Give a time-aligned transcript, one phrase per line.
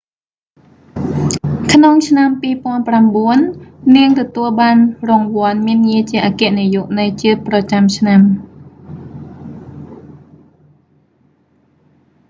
[1.71, 2.29] ក្នុងឆ្នាំ
[3.11, 4.77] 2009 នាងទទួលបាន
[5.09, 8.21] រង្វាន់មានងារជាអគ្គនាយកនៃជាតិប្រចាំឆ្នាំ